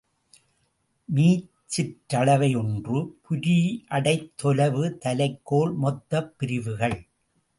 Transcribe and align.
மீச்சிற்றளவை 1.15 2.49
ஒன்று 2.57 3.19
புரியடைத் 3.29 4.31
தொலைவு 4.35 4.97
தலைக்கோல் 5.05 5.75
மொத்தப் 5.75 6.37
பிரிவுகள். 6.37 6.97